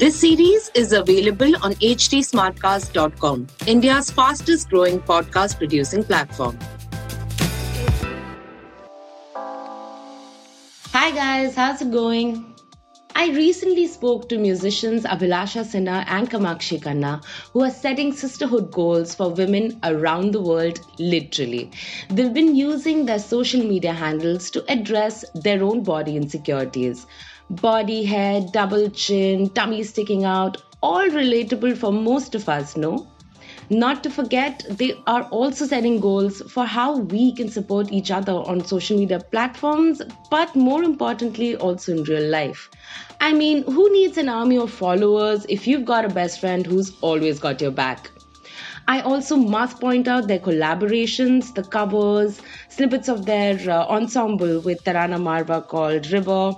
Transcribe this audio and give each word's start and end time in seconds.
This 0.00 0.18
series 0.18 0.70
is 0.74 0.94
available 0.94 1.56
on 1.62 1.74
htsmartcast.com, 1.74 3.46
India's 3.66 4.10
fastest 4.10 4.70
growing 4.70 4.98
podcast 4.98 5.58
producing 5.58 6.04
platform. 6.04 6.58
Hi 10.94 11.10
guys, 11.10 11.54
how's 11.54 11.82
it 11.82 11.90
going? 11.90 12.54
I 13.14 13.28
recently 13.28 13.86
spoke 13.88 14.30
to 14.30 14.38
musicians 14.38 15.02
Abhilasha 15.04 15.64
Sinha 15.70 16.06
and 16.06 16.30
Kamakshi 16.30 16.80
Khanna 16.80 17.22
who 17.52 17.62
are 17.64 17.70
setting 17.70 18.14
sisterhood 18.14 18.72
goals 18.72 19.14
for 19.14 19.28
women 19.28 19.78
around 19.82 20.32
the 20.32 20.40
world 20.40 20.80
literally. 20.98 21.70
They've 22.08 22.32
been 22.32 22.56
using 22.56 23.04
their 23.04 23.18
social 23.18 23.62
media 23.62 23.92
handles 23.92 24.50
to 24.52 24.64
address 24.72 25.26
their 25.34 25.62
own 25.62 25.82
body 25.82 26.16
insecurities 26.16 27.06
body 27.50 28.04
hair, 28.04 28.40
double 28.52 28.88
chin, 28.90 29.50
tummy 29.50 29.82
sticking 29.82 30.24
out, 30.24 30.62
all 30.82 31.08
relatable 31.08 31.76
for 31.76 31.92
most 31.92 32.34
of 32.34 32.48
us, 32.48 32.76
no? 32.76 33.06
Not 33.68 34.02
to 34.02 34.10
forget, 34.10 34.64
they 34.68 35.00
are 35.06 35.22
also 35.24 35.66
setting 35.66 36.00
goals 36.00 36.42
for 36.50 36.64
how 36.64 36.98
we 36.98 37.32
can 37.34 37.48
support 37.48 37.92
each 37.92 38.10
other 38.10 38.32
on 38.32 38.64
social 38.64 38.98
media 38.98 39.20
platforms, 39.20 40.02
but 40.30 40.56
more 40.56 40.82
importantly, 40.82 41.56
also 41.56 41.96
in 41.96 42.04
real 42.04 42.28
life. 42.28 42.70
I 43.20 43.32
mean, 43.32 43.62
who 43.64 43.92
needs 43.92 44.16
an 44.18 44.28
army 44.28 44.58
of 44.58 44.72
followers 44.72 45.46
if 45.48 45.66
you've 45.66 45.84
got 45.84 46.04
a 46.04 46.08
best 46.08 46.40
friend 46.40 46.66
who's 46.66 46.96
always 47.00 47.38
got 47.38 47.60
your 47.60 47.70
back? 47.70 48.10
I 48.90 49.02
also 49.02 49.36
must 49.36 49.78
point 49.78 50.08
out 50.08 50.26
their 50.26 50.40
collaborations, 50.40 51.54
the 51.54 51.62
covers, 51.62 52.40
snippets 52.70 53.08
of 53.08 53.24
their 53.24 53.54
uh, 53.70 53.86
ensemble 53.86 54.58
with 54.62 54.82
Tarana 54.82 55.20
Marwah 55.26 55.64
called 55.68 56.10
River, 56.10 56.54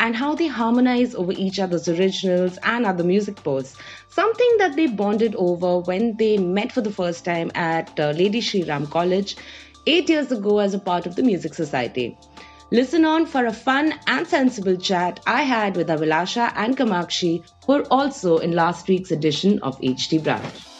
and 0.00 0.16
how 0.16 0.34
they 0.34 0.48
harmonize 0.48 1.14
over 1.14 1.30
each 1.30 1.60
other's 1.60 1.86
originals 1.86 2.58
and 2.64 2.84
other 2.84 3.04
music 3.04 3.36
posts. 3.36 3.78
Something 4.08 4.56
that 4.58 4.74
they 4.74 4.88
bonded 4.88 5.36
over 5.36 5.78
when 5.78 6.16
they 6.16 6.38
met 6.38 6.72
for 6.72 6.80
the 6.80 6.90
first 6.90 7.24
time 7.24 7.52
at 7.54 8.00
uh, 8.00 8.10
Lady 8.10 8.40
Shri 8.40 8.64
Ram 8.64 8.88
College 8.88 9.36
eight 9.86 10.08
years 10.08 10.32
ago 10.32 10.58
as 10.58 10.74
a 10.74 10.80
part 10.80 11.06
of 11.06 11.14
the 11.14 11.22
Music 11.22 11.54
Society. 11.54 12.18
Listen 12.72 13.04
on 13.04 13.26
for 13.26 13.46
a 13.46 13.52
fun 13.52 13.94
and 14.08 14.26
sensible 14.26 14.76
chat 14.76 15.20
I 15.24 15.42
had 15.42 15.76
with 15.76 15.86
Abhilasha 15.86 16.52
and 16.56 16.76
Kamakshi, 16.76 17.44
who 17.64 17.74
are 17.74 17.86
also 17.92 18.38
in 18.38 18.50
last 18.56 18.88
week's 18.88 19.12
edition 19.12 19.60
of 19.60 19.78
HT 19.78 20.22
Brunch. 20.22 20.75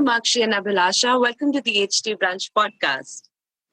Kamakshi 0.00 0.42
and 0.44 0.52
Abhilasha. 0.52 1.18
Welcome 1.18 1.52
to 1.52 1.62
the 1.62 1.74
HT 1.86 2.18
Brunch 2.18 2.50
podcast. 2.54 3.22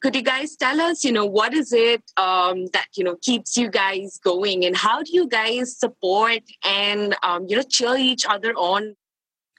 Could 0.02 0.16
you 0.16 0.22
guys 0.22 0.56
tell 0.56 0.80
us, 0.80 1.04
you 1.04 1.12
know, 1.12 1.26
what 1.26 1.54
is 1.54 1.74
it 1.74 2.02
um, 2.16 2.68
that, 2.68 2.88
you 2.96 3.04
know, 3.04 3.18
keeps 3.22 3.58
you 3.58 3.70
guys 3.70 4.20
going 4.24 4.64
and 4.66 4.76
how 4.76 5.04
do 5.04 5.12
you 5.12 5.28
guys 5.28 5.78
support 5.78 6.40
and, 6.66 7.14
um, 7.24 7.46
you 7.50 7.58
know, 7.58 7.64
cheer 7.64 7.98
each 7.98 8.26
other 8.26 8.54
on? 8.54 8.96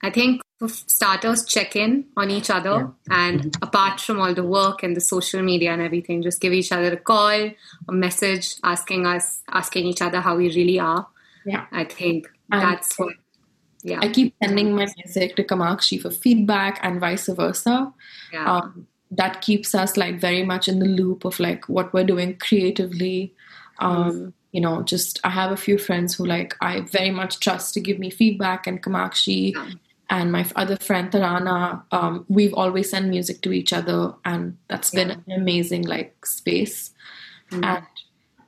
I 0.02 0.10
think 0.10 0.40
for 0.58 0.68
starters, 0.68 1.44
check 1.44 1.76
in 1.76 2.06
on 2.16 2.30
each 2.30 2.48
other. 2.48 2.90
And 3.10 3.54
apart 3.60 4.00
from 4.00 4.20
all 4.20 4.34
the 4.34 4.44
work 4.44 4.82
and 4.82 4.96
the 4.96 5.00
social 5.02 5.42
media 5.42 5.70
and 5.72 5.82
everything, 5.82 6.22
just 6.22 6.40
give 6.40 6.54
each 6.54 6.72
other 6.72 6.94
a 6.94 6.96
call, 6.96 7.50
a 7.88 7.92
message 7.92 8.54
asking 8.62 9.06
us, 9.06 9.42
asking 9.50 9.86
each 9.86 10.00
other 10.00 10.20
how 10.22 10.36
we 10.36 10.48
really 10.54 10.78
are. 10.78 11.06
Yeah. 11.44 11.66
I 11.72 11.84
think 11.84 12.26
And- 12.50 12.62
that's 12.62 12.98
what, 12.98 13.14
yeah. 13.84 14.00
I 14.02 14.08
keep 14.08 14.34
sending 14.42 14.74
my 14.74 14.86
music 14.96 15.36
to 15.36 15.44
Kamakshi 15.44 16.00
for 16.02 16.10
feedback 16.10 16.80
and 16.82 16.98
vice 17.00 17.28
versa. 17.28 17.92
yeah. 18.32 18.52
Um, 18.56 18.86
that 19.10 19.42
keeps 19.42 19.74
us 19.76 19.96
like 19.96 20.18
very 20.18 20.42
much 20.44 20.66
in 20.66 20.80
the 20.80 20.86
loop 20.86 21.24
of 21.24 21.38
like 21.38 21.68
what 21.68 21.92
we're 21.92 22.04
doing 22.14 22.36
creatively. 22.38 23.32
Um, 23.78 24.34
You 24.54 24.60
know, 24.60 24.82
just 24.82 25.18
I 25.24 25.30
have 25.30 25.50
a 25.52 25.56
few 25.56 25.78
friends 25.78 26.14
who 26.14 26.24
like 26.24 26.54
I 26.60 26.80
very 26.82 27.10
much 27.10 27.40
trust 27.40 27.74
to 27.74 27.80
give 27.80 27.98
me 27.98 28.08
feedback, 28.10 28.66
and 28.68 28.80
Kamakshi 28.82 29.52
Yeah. 29.52 29.70
and 30.10 30.30
my 30.30 30.44
other 30.54 30.76
friend 30.76 31.10
Tarana. 31.10 31.82
Um, 31.90 32.24
we've 32.28 32.54
always 32.54 32.90
sent 32.90 33.08
music 33.08 33.40
to 33.42 33.50
each 33.52 33.72
other, 33.72 34.14
and 34.24 34.56
that's 34.68 34.90
been 34.92 35.10
an 35.10 35.24
amazing 35.36 35.82
like 35.94 36.14
space. 36.26 36.92
Mm. 37.50 37.64
And 37.64 37.84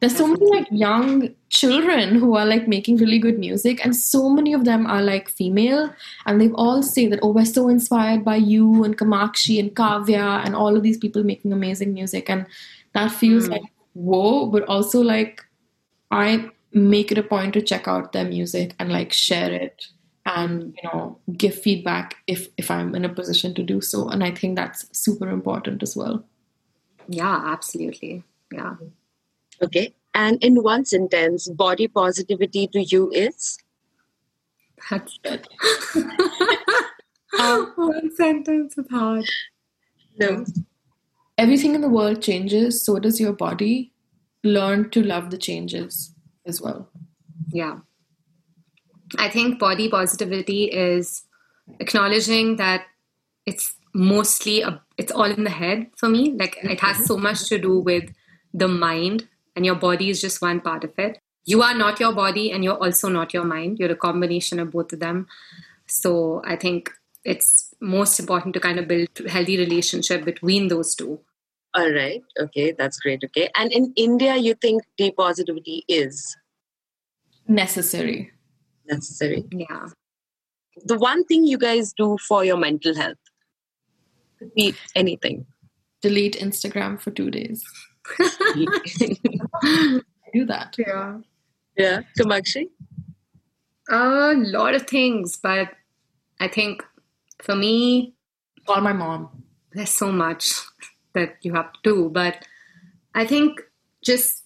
there's 0.01 0.17
so 0.17 0.27
many 0.29 0.47
like 0.47 0.69
young 0.71 1.35
children 1.59 2.15
who 2.23 2.31
are 2.41 2.47
like 2.51 2.67
making 2.73 2.97
really 3.03 3.19
good 3.27 3.39
music 3.43 3.83
and 3.85 3.97
so 3.99 4.23
many 4.39 4.53
of 4.59 4.65
them 4.69 4.87
are 4.95 5.03
like 5.09 5.29
female 5.41 5.85
and 6.27 6.41
they 6.41 6.49
all 6.65 6.83
say 6.89 7.07
that 7.13 7.21
oh 7.29 7.31
we're 7.39 7.45
so 7.53 7.65
inspired 7.75 8.25
by 8.29 8.37
you 8.53 8.85
and 8.89 8.99
kamakshi 9.03 9.59
and 9.63 9.75
kavya 9.81 10.27
and 10.45 10.55
all 10.63 10.77
of 10.81 10.83
these 10.89 10.99
people 11.07 11.25
making 11.33 11.53
amazing 11.59 11.95
music 12.01 12.31
and 12.37 12.47
that 12.99 13.13
feels 13.23 13.49
Mm. 13.49 13.53
like 13.57 13.73
whoa 14.11 14.47
but 14.55 14.65
also 14.77 15.01
like 15.11 15.43
i 16.11 16.29
make 16.73 17.11
it 17.17 17.19
a 17.25 17.29
point 17.35 17.55
to 17.59 17.63
check 17.73 17.89
out 17.97 18.13
their 18.13 18.29
music 18.31 18.75
and 18.79 18.93
like 18.99 19.13
share 19.13 19.53
it 19.53 19.87
and 20.35 20.75
you 20.77 20.89
know 20.89 21.19
give 21.43 21.55
feedback 21.67 22.17
if 22.27 22.49
if 22.63 22.71
i'm 22.77 22.95
in 23.01 23.05
a 23.11 23.15
position 23.21 23.55
to 23.59 23.63
do 23.75 23.81
so 23.81 24.09
and 24.09 24.25
i 24.29 24.31
think 24.41 24.57
that's 24.57 24.87
super 25.05 25.31
important 25.31 25.83
as 25.91 25.97
well 25.97 26.25
yeah, 27.09 27.41
absolutely. 27.47 28.25
Yeah. 28.53 28.75
Okay. 29.63 29.95
And 30.17 30.43
in 30.43 30.63
one 30.63 30.87
sentence, 30.87 31.47
body 31.47 31.89
positivity 31.89 32.67
to 32.69 32.83
you 32.83 33.11
is? 33.13 33.59
That's 34.91 35.19
um, 37.39 37.73
One 37.77 38.17
sentence 38.17 38.79
is 38.79 38.87
hard. 38.91 39.27
No. 40.19 40.47
everything 41.37 41.75
in 41.75 41.83
the 41.83 41.91
world 41.91 42.23
changes, 42.23 42.83
so 42.83 42.99
does 42.99 43.21
your 43.21 43.35
body. 43.35 43.93
Learn 44.43 44.89
to 44.91 45.03
love 45.03 45.31
the 45.31 45.37
changes 45.37 46.15
as 46.47 46.63
well. 46.63 46.89
Yeah. 47.53 47.81
I 49.19 49.29
think 49.29 49.59
body 49.59 49.91
positivity 49.91 50.65
is 50.65 51.25
acknowledging 51.79 52.57
that 52.57 52.87
it's 53.45 53.75
mostly 53.93 54.63
a, 54.63 54.81
it's 54.97 55.13
all 55.13 55.31
in 55.31 55.45
the 55.45 55.51
head 55.51 55.89
for 55.99 56.09
me. 56.09 56.33
Like 56.33 56.57
it 56.63 56.81
has 56.81 57.05
so 57.05 57.19
much 57.19 57.49
to 57.51 57.59
do 57.59 57.81
with 57.81 58.11
the 58.55 58.69
mind, 58.69 59.29
and 59.57 59.65
your 59.67 59.75
body 59.75 60.11
is 60.11 60.21
just 60.21 60.41
one 60.43 60.61
part 60.61 60.85
of 60.85 60.93
it. 60.99 61.19
You 61.45 61.63
are 61.63 61.75
not 61.75 61.99
your 62.01 62.13
body, 62.13 62.53
and 62.53 62.63
you're 62.63 62.83
also 62.83 63.09
not 63.09 63.33
your 63.33 63.45
mind. 63.45 63.79
You're 63.79 63.93
a 63.93 63.97
combination 63.97 64.59
of 64.61 64.71
both 64.73 64.93
of 64.93 65.01
them. 65.01 65.27
So 65.87 66.43
I 66.45 66.57
think 66.57 66.91
it's 67.25 67.75
most 67.81 68.19
important 68.21 68.55
to 68.55 68.61
kind 68.61 68.79
of 68.79 68.87
build 68.89 69.09
a 69.25 69.31
healthy 69.31 69.57
relationship 69.59 70.25
between 70.25 70.69
those 70.69 70.95
two. 70.95 71.21
All 71.75 71.91
right. 71.93 72.23
Okay. 72.41 72.73
That's 72.73 72.99
great. 72.99 73.23
Okay. 73.25 73.49
And 73.57 73.71
in 73.73 73.93
India, 73.97 74.37
you 74.37 74.55
think 74.55 74.83
deep 74.97 75.17
positivity 75.17 75.85
is 75.89 76.37
Necessary. 77.49 78.33
necessary? 78.89 79.45
Yeah. 79.53 79.87
The 80.85 80.99
one 80.99 81.25
thing 81.25 81.45
you 81.45 81.59
guys 81.59 81.93
do 81.93 82.19
for 82.27 82.45
your 82.45 82.57
mental 82.57 82.95
health 82.95 83.19
could 84.39 84.53
be 84.55 84.75
anything. 84.95 85.47
Delete 86.03 86.37
Instagram 86.39 87.01
for 87.01 87.11
two 87.11 87.31
days. 87.31 87.65
I 89.63 90.01
do 90.33 90.45
that. 90.47 90.77
Yeah. 90.79 91.19
yeah. 91.77 92.01
Kamakshi? 92.19 92.69
A 93.89 94.35
lot 94.37 94.75
of 94.75 94.87
things, 94.87 95.37
but 95.37 95.71
I 96.41 96.49
think 96.49 96.85
for 97.43 97.55
me, 97.55 98.15
Call 98.67 98.81
my 98.81 98.93
mom. 98.93 99.45
there's 99.73 99.91
so 99.91 100.11
much 100.11 100.55
that 101.15 101.37
you 101.43 101.55
have 101.55 101.73
to 101.73 101.79
do. 101.85 102.11
But 102.13 102.45
I 103.15 103.25
think 103.25 103.61
just 104.05 104.43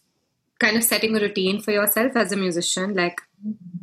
kind 0.58 0.76
of 0.76 0.84
setting 0.84 1.16
a 1.16 1.20
routine 1.20 1.62
for 1.62 1.70
yourself 1.70 2.16
as 2.16 2.32
a 2.32 2.36
musician, 2.36 2.94
like 2.94 3.20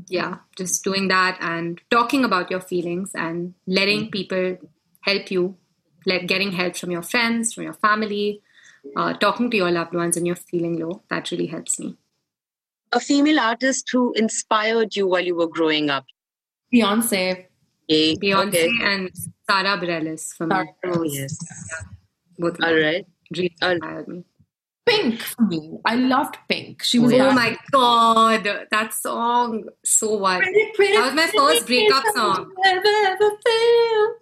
yeah, 0.08 0.38
just 0.56 0.84
doing 0.84 1.08
that 1.08 1.38
and 1.42 1.82
talking 1.90 2.24
about 2.24 2.52
your 2.52 2.62
feelings 2.62 3.12
and 3.16 3.56
letting 3.66 4.06
mm. 4.06 4.12
people 4.12 4.58
help 5.02 5.32
you, 5.32 5.58
like 6.06 6.28
getting 6.28 6.52
help 6.52 6.76
from 6.76 6.92
your 6.92 7.02
friends, 7.02 7.54
from 7.54 7.64
your 7.64 7.74
family, 7.74 8.42
uh, 8.96 9.14
talking 9.14 9.50
to 9.52 9.58
your 9.58 9.72
loved 9.72 9.94
ones 9.94 10.18
and 10.18 10.26
you're 10.26 10.36
feeling 10.36 10.80
low. 10.80 11.02
That 11.10 11.32
really 11.32 11.48
helps 11.48 11.80
me. 11.80 11.98
A 12.94 13.00
female 13.00 13.40
artist 13.40 13.90
who 13.92 14.14
inspired 14.14 14.96
you 14.96 15.08
while 15.08 15.24
you 15.26 15.36
were 15.36 15.48
growing 15.48 15.90
up. 15.90 16.06
Beyonce. 16.74 17.46
Yay. 17.88 18.16
Beyonce 18.16 18.48
Okay. 18.48 18.70
and 18.82 19.12
Sara 19.50 19.78
Bareilles 19.78 20.34
for 20.36 20.48
me. 20.48 20.56
Sarah 20.56 20.68
Oh, 20.86 21.04
yes. 21.04 21.38
Both 22.38 22.58
All 22.64 22.74
right. 22.76 23.06
All 23.34 23.38
them 23.38 23.38
really 23.38 23.56
All- 23.62 23.72
inspired 23.72 24.08
me. 24.08 24.24
Pink 24.88 25.20
for 25.20 25.42
me. 25.44 25.78
I 25.86 25.96
loved 25.96 26.38
Pink. 26.48 26.84
She 26.84 27.00
was 27.00 27.14
Oh, 27.14 27.16
yeah. 27.16 27.30
Oh 27.30 27.34
my 27.34 27.58
god, 27.72 28.68
that 28.72 28.94
song. 28.94 29.66
So 29.84 30.16
what? 30.18 30.42
That 30.42 31.04
was 31.06 31.14
my 31.14 31.28
first 31.28 31.68
breakup 31.68 32.04
song. 32.16 32.52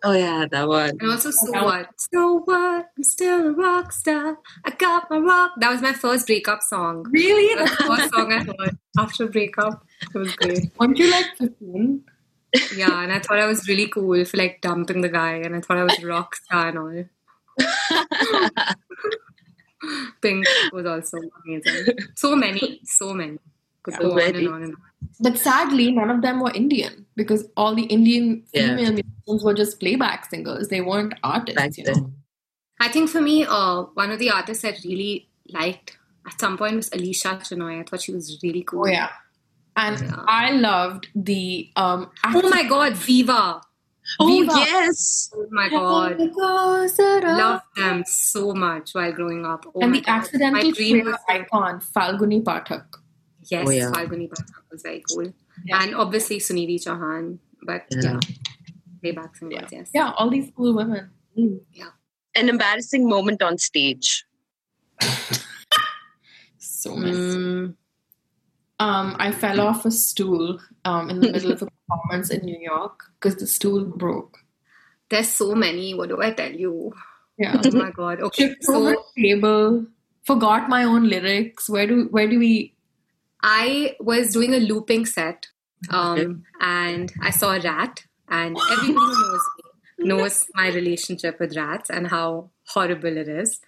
Oh, 0.03 0.13
yeah, 0.13 0.45
that 0.51 0.67
one. 0.67 0.89
And 0.99 1.11
also 1.11 1.31
So 1.31 1.51
Yeah. 1.53 1.63
What? 1.63 1.89
So 1.97 2.41
What? 2.45 2.89
I'm 2.97 3.03
still 3.03 3.47
a 3.47 3.51
rock 3.51 3.91
star. 3.91 4.37
I 4.65 4.71
got 4.71 5.09
my 5.09 5.17
rock. 5.17 5.51
That 5.59 5.71
was 5.71 5.81
my 5.81 5.93
first 5.93 6.27
breakup 6.27 6.61
song. 6.63 7.05
Really? 7.11 7.55
That's 7.55 7.77
the 7.77 7.83
first 7.83 8.13
song 8.13 8.33
I 8.33 8.43
heard 8.43 8.77
after 8.97 9.27
breakup. 9.27 9.85
It 10.13 10.17
was 10.17 10.35
great. 10.35 10.71
Weren't 10.79 10.97
you 10.97 11.11
like 11.11 11.25
15? 11.37 12.03
Yeah, 12.77 13.03
and 13.03 13.11
I 13.11 13.19
thought 13.19 13.39
I 13.39 13.47
was 13.47 13.67
really 13.67 13.87
cool 13.87 14.23
for 14.25 14.37
like 14.37 14.61
dumping 14.61 15.01
the 15.01 15.09
guy, 15.09 15.33
and 15.35 15.55
I 15.55 15.61
thought 15.61 15.77
I 15.77 15.83
was 15.83 16.01
a 16.01 16.07
rock 16.07 16.35
star 16.35 16.69
and 16.69 16.79
all. 16.79 17.03
Pink 20.21 20.47
was 20.73 20.85
also 20.85 21.17
amazing. 21.45 21.97
So 22.15 22.35
many, 22.35 22.79
so 22.83 23.13
many. 23.13 23.37
Could 23.83 23.97
go 23.99 24.13
on 24.13 24.19
and 24.35 24.47
on 24.47 24.63
and 24.63 24.73
on. 24.73 24.81
But 25.19 25.37
sadly, 25.37 25.91
none 25.91 26.09
of 26.09 26.21
them 26.23 26.39
were 26.39 26.51
Indian 26.51 27.05
because 27.15 27.47
all 27.55 27.75
the 27.75 27.83
Indian 27.83 28.43
Yeah. 28.53 28.75
female 28.75 28.93
musicians 28.93 29.43
were 29.43 29.53
just 29.53 29.79
playback 29.79 30.29
singers. 30.29 30.69
They 30.69 30.81
weren't 30.81 31.13
artists, 31.23 31.55
Back 31.61 31.77
you 31.77 31.83
know. 31.83 31.93
then. 31.93 32.13
I 32.79 32.87
think 32.89 33.09
for 33.09 33.21
me, 33.21 33.45
uh, 33.45 33.83
one 33.93 34.11
of 34.11 34.17
the 34.19 34.31
artists 34.31 34.65
I 34.65 34.75
really 34.83 35.29
liked 35.49 35.97
at 36.25 36.39
some 36.39 36.57
point 36.57 36.75
was 36.77 36.89
Alisha 36.89 37.39
Chinai. 37.39 37.79
I 37.79 37.83
thought 37.83 38.01
she 38.01 38.11
was 38.11 38.39
really 38.41 38.63
cool. 38.63 38.85
Oh 38.87 38.91
yeah. 38.91 39.09
And 39.77 39.99
Yeah. 39.99 40.23
I 40.27 40.51
loved 40.51 41.07
the 41.13 41.69
um 41.75 42.09
Oh 42.23 42.49
my 42.49 42.63
god, 42.63 42.93
Viva! 42.97 43.61
Oh, 44.19 44.27
Viva. 44.27 44.51
yes. 44.55 45.31
Oh 45.35 45.47
my 45.51 45.69
god. 45.69 46.19
Love 46.19 46.91
Loved 47.23 47.63
them 47.75 48.03
so 48.05 48.53
much 48.53 48.93
while 48.93 49.11
growing 49.11 49.45
up. 49.45 49.65
Oh 49.73 49.81
and 49.81 49.91
my 49.91 49.97
the 49.97 50.03
God. 50.03 50.11
My 50.11 50.17
accidental 50.19 50.71
dream 50.71 51.01
queer 51.01 51.05
was 51.11 51.19
icon, 51.27 51.79
Falguni 51.81 52.43
Pathak. 52.43 52.85
yes, 53.49 53.65
Oh, 53.67 53.71
yeah. 53.71 53.91
Falguni 53.91 54.29
Pathak 54.29 54.63
was 54.71 54.81
very 54.83 55.03
cool. 55.09 55.33
Yeah. 55.65 55.81
And 55.81 55.95
obviously 55.95 56.37
Sunidhi 56.37 56.75
Chauhan. 56.85 57.39
But 57.63 57.85
Yeah. 57.89 58.01
yeah, 58.03 58.19
playback 59.01 59.35
singers, 59.37 59.69
yes. 59.71 59.89
Yeah, 59.93 60.11
all 60.17 60.29
these 60.29 60.51
cool 60.55 60.75
women. 60.75 61.09
Yeah, 61.73 61.89
An 62.35 62.47
embarrassing 62.49 63.09
moment 63.09 63.41
on 63.41 63.57
stage. 63.57 64.23
So 66.57 66.95
many. 66.95 67.17
Mm, 67.17 67.75
Um, 68.79 69.15
I 69.17 69.31
fell 69.31 69.61
off 69.61 69.85
a 69.85 69.91
stool 69.91 70.59
um, 70.83 71.09
in 71.09 71.19
the 71.21 71.31
middle 71.31 71.51
of 71.53 71.61
a 71.63 71.67
performance 71.87 72.29
in 72.29 72.45
New 72.45 72.59
York 72.59 73.05
because 73.19 73.37
the 73.37 73.47
stool 73.47 73.85
broke. 73.85 74.39
there's 75.09 75.29
so 75.29 75.53
many. 75.55 75.93
What 75.93 76.09
do 76.09 76.21
I 76.21 76.31
tell 76.31 76.51
you? 76.51 76.93
Yeah. 77.37 77.61
Oh 77.63 77.71
my 77.71 77.91
god. 77.91 78.21
Okay, 78.21 78.55
so 78.61 78.95
table, 79.17 79.85
forgot 80.23 80.69
my 80.69 80.83
own 80.83 81.09
lyrics. 81.09 81.69
Where 81.69 81.85
do 81.87 82.07
where 82.11 82.27
do 82.27 82.39
we 82.39 82.73
I 83.41 83.95
was 83.99 84.31
doing 84.33 84.53
a 84.53 84.59
looping 84.59 85.05
set, 85.05 85.47
um, 85.89 86.43
and 86.59 87.13
I 87.21 87.29
saw 87.29 87.53
a 87.55 87.59
rat, 87.59 88.03
and 88.29 88.57
everybody 88.71 88.93
who 88.93 89.31
knows 89.31 89.49
me 89.57 90.07
knows 90.07 90.45
my 90.55 90.69
relationship 90.69 91.39
with 91.39 91.55
rats 91.55 91.89
and 91.89 92.07
how 92.07 92.49
horrible 92.67 93.15
it 93.17 93.27
is. 93.27 93.59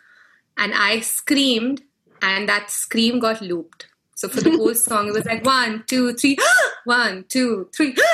And 0.58 0.74
I 0.74 1.02
screamed, 1.02 1.84
and 2.22 2.50
that 2.50 2.72
scream 2.72 3.20
got 3.20 3.42
looped. 3.42 3.88
So 4.16 4.28
for 4.28 4.42
the 4.42 4.50
whole 4.58 4.74
song, 4.74 5.10
it 5.10 5.14
was 5.14 5.26
like 5.26 5.46
one, 5.46 5.84
two, 5.88 6.14
three, 6.16 6.38
one, 6.88 7.26
two, 7.30 7.70
three. 7.76 7.96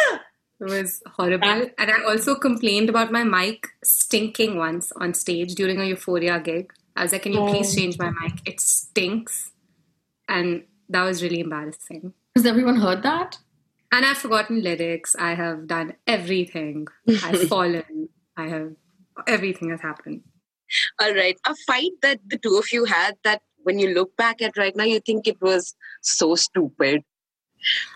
It 0.59 0.69
was 0.69 1.01
horrible. 1.17 1.69
And 1.77 1.91
I 1.91 2.03
also 2.07 2.35
complained 2.35 2.87
about 2.87 3.11
my 3.11 3.23
mic 3.25 3.67
stinking 3.83 4.55
once 4.57 4.93
on 4.95 5.13
stage 5.13 5.55
during 5.55 5.81
a 5.81 5.85
Euphoria 5.85 6.39
gig. 6.39 6.71
I 6.95 7.03
was 7.03 7.11
like, 7.11 7.23
can 7.23 7.33
you 7.33 7.39
oh. 7.39 7.49
please 7.49 7.73
Oh. 7.73 7.81
change 7.81 7.97
my 7.99 8.11
mic? 8.21 8.35
It 8.45 8.61
stinks. 8.61 9.51
And 10.29 10.63
that 10.87 11.03
was 11.03 11.21
really 11.21 11.41
embarrassing. 11.41 12.13
has 12.35 12.45
everyone 12.45 12.77
heard 12.77 13.03
that? 13.03 13.39
And 13.91 14.05
I've 14.05 14.19
forgotten 14.19 14.63
lyrics. 14.63 15.15
I 15.19 15.33
have 15.33 15.67
done 15.67 15.95
everything. 16.07 16.87
I've 17.23 17.47
fallen. 17.49 18.09
I 18.37 18.47
have 18.47 18.73
everything 19.27 19.69
has 19.69 19.81
happened. 19.81 20.21
All 21.01 21.13
right. 21.13 21.37
A 21.45 21.55
fight 21.67 21.91
that 22.03 22.19
the 22.25 22.37
two 22.37 22.57
of 22.57 22.71
you 22.71 22.85
had 22.85 23.15
that 23.23 23.41
when 23.63 23.79
you 23.79 23.93
look 23.93 24.15
back 24.15 24.41
at 24.41 24.55
right 24.57 24.75
now, 24.75 24.85
you 24.85 24.99
think 24.99 25.27
it 25.27 25.41
was 25.41 25.75
so 26.01 26.35
stupid. 26.35 27.03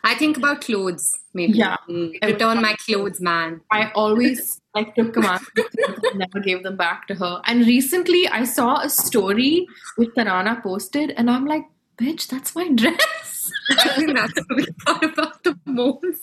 I 0.03 0.15
think 0.15 0.37
about 0.37 0.61
clothes, 0.61 1.13
maybe. 1.33 1.57
Yeah. 1.57 1.77
Mm. 1.89 2.23
Return 2.23 2.61
my 2.61 2.75
clothes, 2.85 3.19
man. 3.19 3.61
I 3.71 3.91
always 3.95 4.61
like 4.73 4.95
took 4.95 5.13
command 5.13 5.41
and 5.55 6.19
never 6.19 6.39
gave 6.39 6.63
them 6.63 6.77
back 6.77 7.07
to 7.07 7.15
her. 7.15 7.41
And 7.45 7.65
recently 7.65 8.27
I 8.27 8.43
saw 8.43 8.81
a 8.81 8.89
story 8.89 9.67
which 9.95 10.09
Tarana 10.09 10.61
posted 10.61 11.11
and 11.11 11.29
I'm 11.29 11.45
like, 11.45 11.65
bitch, 11.97 12.27
that's 12.27 12.55
my 12.55 12.69
dress. 12.69 13.51
I 13.71 13.89
think 13.95 14.15
that's 14.15 14.33
what 14.33 14.57
we 14.57 14.65
thought 14.85 15.03
about 15.03 15.43
the 15.43 15.57
most. 15.65 16.21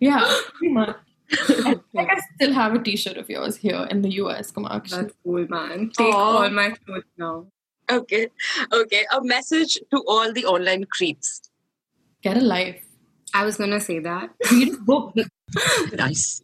yeah, 0.00 0.24
pretty 0.54 0.72
much. 0.72 0.96
I 1.32 1.80
think 1.94 2.10
I 2.10 2.20
still 2.34 2.52
have 2.52 2.74
a 2.74 2.78
t-shirt 2.78 3.16
of 3.16 3.30
yours 3.30 3.56
here 3.56 3.86
in 3.90 4.02
the 4.02 4.10
US, 4.22 4.52
Kamakshi. 4.52 4.90
That's 4.90 5.14
cool, 5.24 5.46
man. 5.48 5.90
Take 5.96 6.14
Aw. 6.14 6.18
all 6.18 6.50
my 6.50 6.70
clothes 6.70 7.04
now. 7.16 7.46
Okay. 7.90 8.28
Okay. 8.72 9.06
A 9.12 9.22
message 9.22 9.78
to 9.90 10.02
all 10.06 10.32
the 10.32 10.44
online 10.44 10.84
creeps. 10.84 11.40
Get 12.22 12.36
a 12.36 12.40
life. 12.40 12.84
I 13.34 13.44
was 13.44 13.56
gonna 13.56 13.80
say 13.80 13.98
that. 14.00 14.30
Read 14.52 14.74
a 14.74 14.76
book. 14.78 15.14
Nice. 15.94 16.42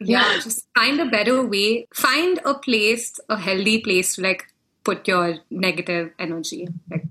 Yeah, 0.00 0.38
just 0.42 0.66
find 0.74 1.00
a 1.00 1.06
better 1.06 1.46
way. 1.46 1.86
Find 1.94 2.40
a 2.44 2.54
place, 2.54 3.18
a 3.28 3.38
healthy 3.38 3.80
place 3.80 4.16
to 4.16 4.22
like 4.22 4.44
put 4.84 5.06
your 5.08 5.36
negative 5.50 6.10
energy. 6.18 6.68
Like 6.90 7.04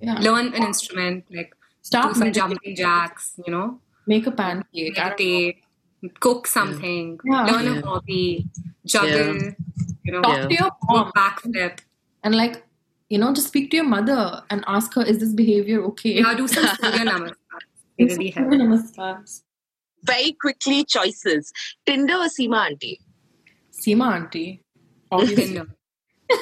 Yeah. 0.00 0.18
learn 0.20 0.48
an 0.54 0.62
instrument, 0.62 1.24
like 1.38 1.54
Stop 1.82 2.08
do 2.10 2.14
some 2.14 2.28
meditating. 2.28 2.50
jumping 2.56 2.76
jacks, 2.76 3.32
you 3.46 3.52
know, 3.52 3.80
Make 4.06 4.26
a 4.26 4.30
pancake. 4.30 4.98
I 4.98 5.04
meditate, 5.04 5.64
cook 6.20 6.46
something, 6.46 7.18
Yeah. 7.24 7.44
learn 7.46 7.64
Yeah. 7.64 7.78
a 7.78 7.86
hobby, 7.86 8.46
juggle, 8.86 9.34
you 10.04 10.12
know, 10.12 10.22
Talk 10.22 10.36
Yeah. 10.36 10.46
to 10.46 10.54
your 10.60 10.70
do 10.70 10.86
a 10.90 10.92
mom 10.92 11.12
backflip. 11.16 11.80
and 12.22 12.34
like, 12.36 12.62
you 13.08 13.18
know, 13.18 13.32
just 13.32 13.48
speak 13.48 13.70
to 13.70 13.76
your 13.76 13.86
mother 13.86 14.42
and 14.50 14.64
ask 14.66 14.94
her, 14.94 15.02
is 15.02 15.18
this 15.18 15.32
behavior 15.32 15.82
okay? 15.84 16.18
Yeah, 16.18 16.34
do 16.34 16.46
some 16.46 16.66
Surya 16.80 17.04
Namaskar. 17.04 17.32
It 17.96 18.12
really 18.12 18.30
helps. 18.30 18.54
namaskars. 18.54 19.42
Very 20.04 20.32
quickly, 20.32 20.84
choices. 20.84 21.52
Tinder 21.84 22.14
or 22.14 22.28
Seema 22.28 22.66
Auntie? 22.66 23.00
Seema 23.72 24.12
auntie. 24.14 24.62
Obviously. 25.10 25.46
Tinder. 25.46 25.66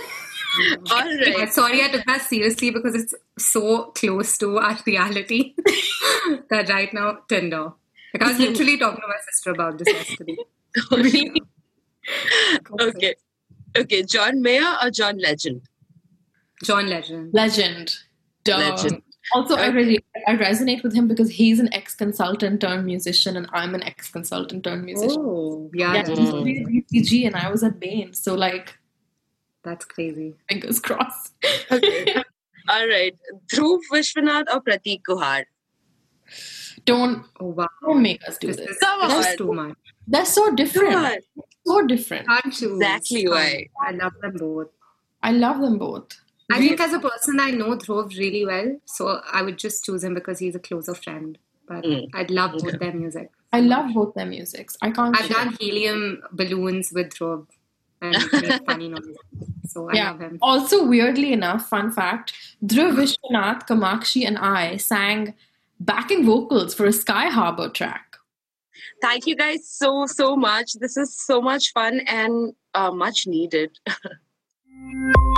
All 0.91 1.39
I'm 1.39 1.49
sorry 1.51 1.83
I 1.83 1.89
took 1.89 2.05
that 2.07 2.23
seriously 2.23 2.71
because 2.71 2.95
it's 2.95 3.15
so 3.39 3.93
close 3.93 4.39
to 4.39 4.59
our 4.59 4.79
reality 4.87 5.55
that 6.51 6.69
right 6.69 6.93
now, 6.93 7.19
Tinder. 7.29 7.73
Like 8.15 8.23
I 8.23 8.29
was 8.29 8.39
literally 8.39 8.79
talking 8.79 9.01
to 9.01 9.07
my 9.07 9.15
sister 9.31 9.51
about 9.51 9.79
this 9.79 9.89
yesterday. 9.89 10.37
okay. 12.81 13.15
Okay. 13.77 14.03
John 14.05 14.41
Mayer 14.43 14.77
or 14.83 14.91
John 14.91 15.19
Legend? 15.19 15.63
John 16.65 16.89
Legend. 16.89 17.35
Legend. 17.35 17.95
Duh. 18.45 18.59
Legend. 18.59 19.03
Also, 19.33 19.57
I 19.57 19.67
really 19.67 19.99
I 20.29 20.37
resonate 20.37 20.85
with 20.85 20.95
him 20.95 21.09
because 21.09 21.29
he's 21.29 21.59
an 21.59 21.73
ex-consultant 21.75 22.61
turned 22.61 22.87
musician, 22.87 23.37
and 23.37 23.49
I'm 23.53 23.75
an 23.75 23.83
ex-consultant 23.83 24.63
turned 24.63 24.85
musician. 24.85 25.19
Oh, 25.19 25.69
yeah, 25.75 25.95
yeah, 25.95 26.03
that's 26.03 26.19
he 26.19 26.27
mm. 26.27 26.31
cool. 26.31 26.43
played 26.43 26.67
BCG, 26.69 27.27
and 27.27 27.35
I 27.35 27.51
was 27.51 27.65
at 27.65 27.81
Bain, 27.81 28.15
so 28.15 28.35
like 28.35 28.79
that's 29.65 29.85
crazy. 29.85 30.35
fingers 30.49 30.79
crossed. 30.79 31.33
Okay. 31.73 32.15
All 32.69 32.87
right. 32.87 33.15
Dhruv 33.53 33.81
Vishwanath 33.93 34.47
or 34.53 34.61
Prateek 34.61 35.03
Kuhad? 35.09 35.45
don't 36.85 37.25
Oh 37.41 37.47
wow, 37.47 37.69
don't 37.83 38.03
make 38.03 38.27
us 38.27 38.39
do 38.39 38.47
this 38.47 38.57
this. 38.57 38.71
is, 38.71 38.79
Come 38.79 39.09
this 39.09 39.27
on. 39.27 39.37
too 39.37 39.53
much. 39.53 39.77
They're 40.07 40.25
so 40.25 40.55
different. 40.55 41.25
So 41.67 41.87
different. 41.87 42.29
Can't 42.29 42.55
choose. 42.55 42.81
Exactly 42.81 43.25
Can't. 43.25 43.35
why. 43.35 43.67
I 43.85 43.91
love 43.93 44.13
them 44.23 44.35
both. 44.39 44.69
I 45.23 45.33
love 45.33 45.61
them 45.61 45.79
both. 45.79 46.21
I 46.51 46.57
Really- 46.57 46.69
think 46.69 46.81
as 46.81 46.93
a 46.93 47.01
person, 47.01 47.41
I 47.41 47.51
know 47.51 47.77
Dhruv 47.77 48.17
really 48.17 48.45
well, 48.47 48.81
so 48.85 49.21
I 49.33 49.43
would 49.43 49.59
just 49.59 49.85
choose 49.85 50.05
him 50.05 50.15
because 50.15 50.39
he's 50.39 50.55
a 50.55 50.61
closer 50.61 50.95
friend. 50.95 51.39
But 51.67 51.83
Mm. 51.85 52.11
I'd 52.15 52.31
love 52.31 52.53
both 52.53 52.79
their 52.79 52.93
music. 52.93 53.31
I 53.53 53.61
love 53.61 53.93
both 53.93 54.15
their 54.15 54.27
musics. 54.27 54.77
I 54.81 54.91
can't. 54.93 55.19
I've 55.21 55.29
done 55.29 55.57
helium 55.59 56.23
balloons 56.31 56.93
with 56.93 57.09
Dhruv 57.11 57.47
and 58.01 58.15
made 58.33 58.61
funny 58.67 58.89
noises. 58.89 59.17
So 59.67 59.91
I 59.91 59.95
yeah. 59.95 60.11
love 60.11 60.21
him. 60.21 60.39
Also, 60.43 60.87
weirdly 60.87 61.33
enough, 61.33 61.69
fun 61.69 61.91
fact: 61.91 62.33
Dhruv 62.65 62.95
Vishwanath, 63.01 63.67
Kamakshi, 63.67 64.25
and 64.25 64.39
I 64.39 64.77
sang 64.77 65.35
backing 65.81 66.25
vocals 66.25 66.73
for 66.75 66.87
a 66.87 66.93
Sky 66.93 67.29
Harbor 67.29 67.69
track. 67.69 68.17
Thank 69.03 69.27
you 69.27 69.35
guys 69.35 69.69
so, 69.69 70.07
so 70.07 70.37
much. 70.37 70.75
This 70.75 70.97
is 70.97 71.21
so 71.21 71.43
much 71.43 71.73
fun 71.73 72.01
and 72.07 72.55
uh, 72.75 72.93
much 72.93 73.27
needed. 73.27 73.77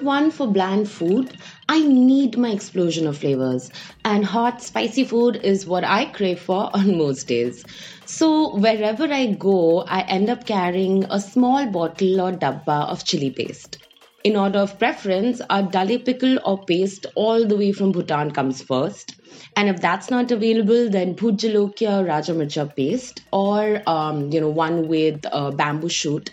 One 0.00 0.30
for 0.30 0.46
bland 0.48 0.88
food. 0.90 1.36
I 1.68 1.80
need 1.86 2.36
my 2.36 2.50
explosion 2.50 3.06
of 3.06 3.18
flavors. 3.18 3.70
And 4.04 4.24
hot, 4.24 4.62
spicy 4.62 5.04
food 5.04 5.36
is 5.36 5.66
what 5.66 5.84
I 5.84 6.06
crave 6.06 6.40
for 6.40 6.70
on 6.74 6.98
most 6.98 7.28
days. 7.28 7.64
So, 8.06 8.56
wherever 8.56 9.04
I 9.12 9.26
go, 9.26 9.82
I 9.82 10.00
end 10.02 10.28
up 10.30 10.46
carrying 10.46 11.04
a 11.04 11.20
small 11.20 11.66
bottle 11.66 12.20
or 12.20 12.32
dabba 12.32 12.88
of 12.88 13.04
chili 13.04 13.30
paste. 13.30 13.78
In 14.24 14.36
order 14.36 14.58
of 14.58 14.78
preference, 14.78 15.40
a 15.40 15.62
dali 15.62 16.04
pickle 16.04 16.38
or 16.44 16.64
paste 16.64 17.06
all 17.14 17.46
the 17.46 17.56
way 17.56 17.72
from 17.72 17.92
Bhutan 17.92 18.32
comes 18.32 18.62
first. 18.62 19.14
And 19.56 19.68
if 19.68 19.80
that's 19.80 20.10
not 20.10 20.30
available, 20.30 20.90
then 20.90 21.14
Bhut 21.14 21.36
Jolokia 21.36 22.06
Raja 22.06 22.34
Mircha 22.34 22.66
paste 22.74 23.22
or, 23.32 23.82
um, 23.86 24.30
you 24.32 24.40
know, 24.40 24.48
one 24.50 24.88
with 24.88 25.24
uh, 25.30 25.50
bamboo 25.52 25.88
shoot 25.88 26.30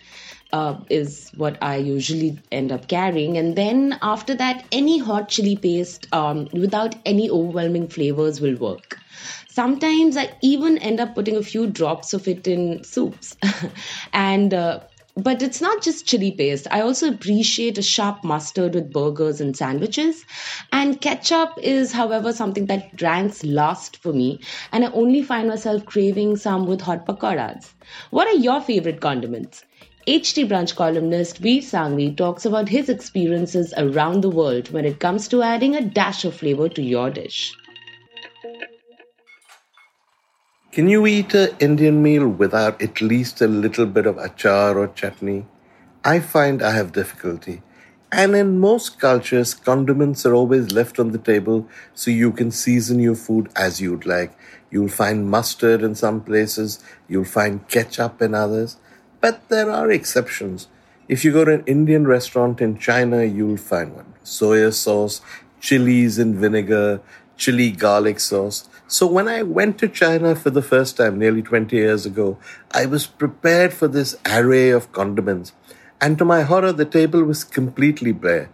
uh, 0.53 0.79
is 0.89 1.31
what 1.35 1.57
I 1.61 1.77
usually 1.77 2.39
end 2.51 2.71
up 2.71 2.87
carrying. 2.87 3.37
And 3.37 3.55
then 3.55 3.97
after 4.01 4.35
that, 4.35 4.65
any 4.71 4.97
hot 4.97 5.29
chili 5.29 5.55
paste 5.55 6.07
um, 6.13 6.47
without 6.53 6.95
any 7.05 7.29
overwhelming 7.29 7.89
flavors 7.89 8.39
will 8.39 8.55
work. 8.57 8.97
Sometimes 9.49 10.15
I 10.17 10.33
even 10.41 10.77
end 10.77 10.99
up 10.99 11.15
putting 11.15 11.35
a 11.35 11.43
few 11.43 11.67
drops 11.67 12.13
of 12.13 12.27
it 12.27 12.47
in 12.47 12.83
soups. 12.83 13.35
and 14.13 14.53
uh, 14.53 14.81
but 15.15 15.41
it's 15.41 15.61
not 15.61 15.81
just 15.81 16.05
chili 16.05 16.31
paste. 16.31 16.67
I 16.69 16.81
also 16.81 17.09
appreciate 17.11 17.79
a 17.79 17.81
sharp 17.81 18.23
mustard 18.23 18.75
with 18.75 18.93
burgers 18.93 19.41
and 19.41 19.57
sandwiches. 19.57 20.23
And 20.71 21.01
ketchup 21.01 21.57
is, 21.57 21.91
however, 21.91 22.31
something 22.33 22.67
that 22.67 23.01
ranks 23.01 23.43
last 23.43 23.97
for 23.97 24.13
me. 24.13 24.41
And 24.71 24.85
I 24.85 24.91
only 24.91 25.23
find 25.23 25.47
myself 25.47 25.85
craving 25.85 26.35
some 26.37 26.67
with 26.67 26.81
hot 26.81 27.07
pakoras. 27.07 27.73
What 28.11 28.27
are 28.27 28.35
your 28.37 28.61
favorite 28.61 29.01
condiments? 29.01 29.63
HT 30.07 30.47
Brunch 30.47 30.73
columnist 30.73 31.39
Vir 31.39 31.59
Sanghvi 31.59 32.15
talks 32.15 32.45
about 32.45 32.69
his 32.69 32.87
experiences 32.87 33.73
around 33.75 34.21
the 34.21 34.29
world 34.29 34.71
when 34.71 34.85
it 34.85 35.01
comes 35.01 35.27
to 35.27 35.41
adding 35.41 35.75
a 35.75 35.81
dash 35.81 36.23
of 36.23 36.33
flavor 36.33 36.69
to 36.69 36.81
your 36.81 37.09
dish. 37.09 37.53
Can 40.71 40.87
you 40.87 41.05
eat 41.07 41.33
an 41.33 41.49
Indian 41.59 42.01
meal 42.01 42.25
without 42.25 42.81
at 42.81 43.01
least 43.01 43.41
a 43.41 43.47
little 43.49 43.85
bit 43.85 44.05
of 44.05 44.15
achar 44.15 44.77
or 44.77 44.87
chutney? 44.87 45.45
I 46.05 46.21
find 46.21 46.63
I 46.63 46.71
have 46.71 46.93
difficulty. 46.93 47.61
And 48.09 48.33
in 48.33 48.59
most 48.59 49.01
cultures, 49.01 49.53
condiments 49.53 50.25
are 50.25 50.33
always 50.33 50.71
left 50.71 50.99
on 50.99 51.11
the 51.11 51.17
table 51.17 51.67
so 51.93 52.11
you 52.11 52.31
can 52.31 52.51
season 52.51 53.01
your 53.01 53.15
food 53.15 53.49
as 53.57 53.81
you'd 53.81 54.05
like. 54.05 54.31
You'll 54.71 54.87
find 54.87 55.29
mustard 55.29 55.83
in 55.83 55.95
some 55.95 56.21
places, 56.21 56.81
you'll 57.09 57.25
find 57.25 57.67
ketchup 57.67 58.21
in 58.21 58.33
others, 58.33 58.77
but 59.21 59.47
there 59.49 59.69
are 59.69 59.91
exceptions. 59.91 60.67
If 61.07 61.23
you 61.23 61.31
go 61.31 61.45
to 61.45 61.53
an 61.53 61.63
Indian 61.65 62.05
restaurant 62.05 62.61
in 62.61 62.77
China, 62.77 63.23
you'll 63.23 63.57
find 63.57 63.95
one. 63.95 64.13
Soya 64.23 64.73
sauce, 64.73 65.21
chilies 65.61 66.19
and 66.19 66.35
vinegar, 66.35 67.01
chili 67.37 67.71
garlic 67.71 68.19
sauce. 68.19 68.67
So 68.87 69.07
when 69.07 69.27
I 69.27 69.43
went 69.43 69.77
to 69.79 69.87
China 69.87 70.35
for 70.35 70.49
the 70.49 70.61
first 70.61 70.97
time 70.97 71.17
nearly 71.19 71.41
20 71.41 71.75
years 71.75 72.05
ago, 72.05 72.37
I 72.71 72.85
was 72.85 73.07
prepared 73.07 73.73
for 73.73 73.87
this 73.87 74.15
array 74.25 74.69
of 74.69 74.91
condiments. 74.91 75.53
And 75.99 76.17
to 76.17 76.25
my 76.25 76.43
horror, 76.43 76.71
the 76.71 76.85
table 76.85 77.23
was 77.23 77.43
completely 77.43 78.11
bare. 78.11 78.49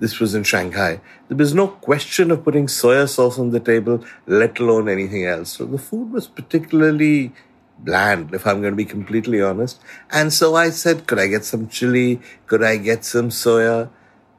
This 0.00 0.18
was 0.20 0.34
in 0.34 0.42
Shanghai. 0.42 1.00
There 1.28 1.36
was 1.36 1.54
no 1.54 1.68
question 1.68 2.30
of 2.30 2.44
putting 2.44 2.66
soya 2.66 3.08
sauce 3.08 3.38
on 3.38 3.50
the 3.50 3.60
table, 3.60 4.04
let 4.26 4.58
alone 4.58 4.88
anything 4.88 5.24
else. 5.24 5.52
So 5.52 5.64
the 5.64 5.78
food 5.78 6.12
was 6.12 6.26
particularly 6.26 7.32
bland, 7.78 8.34
if 8.34 8.46
I'm 8.46 8.60
going 8.60 8.72
to 8.72 8.76
be 8.76 8.84
completely 8.84 9.42
honest. 9.42 9.80
And 10.10 10.32
so 10.32 10.54
I 10.54 10.70
said, 10.70 11.06
could 11.06 11.18
I 11.18 11.26
get 11.26 11.44
some 11.44 11.68
chili? 11.68 12.20
Could 12.46 12.62
I 12.62 12.76
get 12.76 13.04
some 13.04 13.28
soya? 13.28 13.90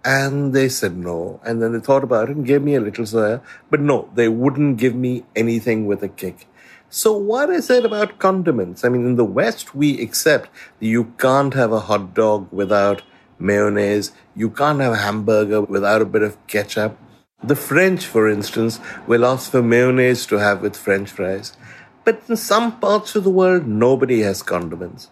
And 0.03 0.53
they 0.53 0.69
said 0.69 0.97
no. 0.97 1.39
And 1.43 1.61
then 1.61 1.73
they 1.73 1.79
thought 1.79 2.03
about 2.03 2.29
it 2.29 2.35
and 2.35 2.45
gave 2.45 2.61
me 2.61 2.75
a 2.75 2.81
little 2.81 3.05
soya. 3.05 3.41
But 3.69 3.81
no, 3.81 4.09
they 4.13 4.29
wouldn't 4.29 4.77
give 4.77 4.95
me 4.95 5.25
anything 5.35 5.85
with 5.85 6.03
a 6.03 6.07
kick. 6.07 6.47
So 6.89 7.17
what 7.17 7.49
is 7.49 7.69
it 7.69 7.83
about 7.85 8.19
condiments? 8.19 8.85
I 8.85 8.89
mean, 8.89 9.05
in 9.05 9.15
the 9.15 9.25
West, 9.25 9.75
we 9.75 10.01
accept 10.01 10.49
that 10.79 10.85
you 10.85 11.13
can't 11.17 11.53
have 11.53 11.71
a 11.71 11.81
hot 11.81 12.13
dog 12.13 12.47
without 12.51 13.01
mayonnaise. 13.39 14.11
You 14.35 14.49
can't 14.49 14.79
have 14.79 14.93
a 14.93 14.97
hamburger 14.97 15.61
without 15.61 16.01
a 16.01 16.05
bit 16.05 16.21
of 16.21 16.37
ketchup. 16.47 16.97
The 17.43 17.55
French, 17.55 18.05
for 18.05 18.29
instance, 18.29 18.79
will 19.07 19.25
ask 19.25 19.51
for 19.51 19.61
mayonnaise 19.61 20.25
to 20.27 20.37
have 20.37 20.61
with 20.61 20.77
French 20.77 21.09
fries. 21.11 21.57
But 22.05 22.21
in 22.29 22.37
some 22.37 22.79
parts 22.79 23.15
of 23.15 23.23
the 23.23 23.31
world, 23.31 23.65
nobody 23.65 24.21
has 24.21 24.43
condiments. 24.43 25.09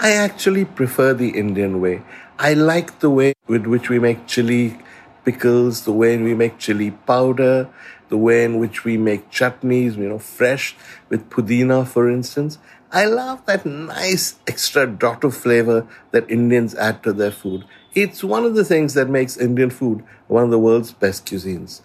I 0.00 0.10
actually 0.10 0.64
prefer 0.64 1.14
the 1.14 1.30
Indian 1.30 1.80
way. 1.80 2.02
I 2.40 2.54
like 2.54 2.98
the 2.98 3.08
way 3.08 3.34
with 3.46 3.66
which 3.66 3.88
we 3.88 4.00
make 4.00 4.26
chili 4.26 4.76
pickles, 5.24 5.84
the 5.84 5.92
way 5.92 6.12
in 6.12 6.24
we 6.24 6.34
make 6.34 6.58
chili 6.58 6.90
powder, 6.90 7.68
the 8.08 8.18
way 8.18 8.44
in 8.44 8.58
which 8.58 8.84
we 8.84 8.96
make 8.96 9.30
chutneys, 9.30 9.96
you 9.96 10.08
know, 10.08 10.18
fresh 10.18 10.74
with 11.08 11.30
pudina, 11.30 11.86
for 11.86 12.10
instance. 12.10 12.58
I 12.90 13.04
love 13.06 13.46
that 13.46 13.64
nice 13.64 14.34
extra 14.48 14.88
dot 14.88 15.22
of 15.22 15.36
flavor 15.36 15.86
that 16.10 16.28
Indians 16.28 16.74
add 16.74 17.04
to 17.04 17.12
their 17.12 17.30
food. 17.30 17.64
It's 17.94 18.24
one 18.24 18.44
of 18.44 18.56
the 18.56 18.64
things 18.64 18.94
that 18.94 19.08
makes 19.08 19.36
Indian 19.36 19.70
food 19.70 20.04
one 20.26 20.42
of 20.42 20.50
the 20.50 20.58
world's 20.58 20.92
best 20.92 21.26
cuisines. 21.26 21.82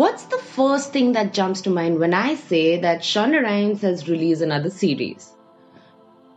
What's 0.00 0.24
the 0.24 0.38
first 0.38 0.94
thing 0.94 1.12
that 1.12 1.34
jumps 1.34 1.60
to 1.60 1.68
mind 1.68 1.98
when 1.98 2.14
I 2.14 2.34
say 2.34 2.80
that 2.80 3.00
Shonda 3.02 3.42
Rhimes 3.42 3.82
has 3.82 4.08
released 4.08 4.40
another 4.40 4.70
series? 4.70 5.30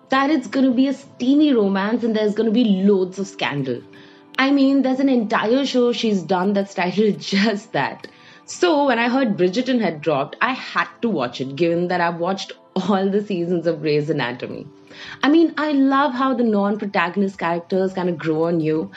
That 0.09 0.29
it's 0.29 0.47
going 0.47 0.65
to 0.65 0.73
be 0.73 0.87
a 0.89 0.93
steamy 0.93 1.53
romance 1.53 2.03
and 2.03 2.13
there's 2.13 2.35
going 2.35 2.49
to 2.49 2.51
be 2.53 2.83
loads 2.83 3.19
of 3.19 3.27
scandal. 3.27 3.81
I 4.37 4.51
mean, 4.51 4.81
there's 4.81 4.99
an 4.99 5.07
entire 5.07 5.65
show 5.65 5.93
she's 5.93 6.23
done 6.23 6.51
that's 6.51 6.73
titled 6.73 7.19
just 7.21 7.71
that. 7.71 8.09
So 8.45 8.87
when 8.87 8.99
I 8.99 9.07
heard 9.07 9.37
Bridgerton 9.37 9.79
had 9.79 10.01
dropped, 10.01 10.35
I 10.41 10.51
had 10.51 10.89
to 11.01 11.09
watch 11.09 11.39
it 11.39 11.55
given 11.55 11.87
that 11.87 12.01
I've 12.01 12.17
watched 12.17 12.51
all 12.75 13.09
the 13.09 13.23
seasons 13.23 13.67
of 13.67 13.81
Grey's 13.81 14.09
Anatomy. 14.09 14.67
I 15.23 15.29
mean, 15.29 15.53
I 15.57 15.71
love 15.71 16.13
how 16.13 16.33
the 16.33 16.43
non 16.43 16.77
protagonist 16.77 17.39
characters 17.39 17.93
kind 17.93 18.09
of 18.09 18.17
grow 18.17 18.43
on 18.43 18.59
you. 18.59 18.91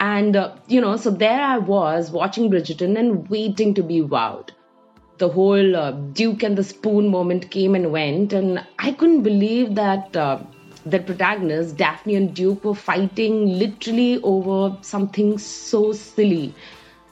And, 0.00 0.36
uh, 0.36 0.54
you 0.68 0.80
know, 0.80 0.96
so 0.96 1.10
there 1.10 1.40
I 1.40 1.58
was 1.58 2.10
watching 2.10 2.50
Bridgerton 2.50 2.98
and 2.98 3.28
waiting 3.30 3.74
to 3.74 3.82
be 3.82 4.02
wowed. 4.02 4.50
The 5.16 5.28
whole 5.28 5.76
uh, 5.76 5.92
Duke 5.92 6.42
and 6.42 6.56
the 6.56 6.64
spoon 6.64 7.08
moment 7.08 7.50
came 7.50 7.74
and 7.74 7.92
went, 7.92 8.32
and 8.32 8.64
I 8.78 8.92
couldn't 8.92 9.22
believe 9.22 9.74
that. 9.76 10.16
Uh, 10.16 10.40
the 10.86 10.98
protagonists, 10.98 11.74
Daphne 11.74 12.14
and 12.14 12.34
Duke, 12.34 12.64
were 12.64 12.74
fighting 12.74 13.58
literally 13.58 14.18
over 14.22 14.78
something 14.80 15.36
so 15.36 15.92
silly. 15.92 16.54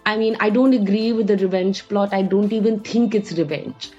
I 0.09 0.17
mean, 0.17 0.37
I 0.41 0.49
don't 0.49 0.73
agree 0.73 1.13
with 1.13 1.27
the 1.27 1.37
revenge 1.37 1.87
plot. 1.87 2.15
I 2.15 2.23
don't 2.23 2.53
even 2.53 2.81
think 2.81 3.15
it's 3.15 3.33
revenge. 3.33 3.91